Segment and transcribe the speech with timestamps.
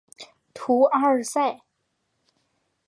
[0.55, 1.59] 图阿尔塞。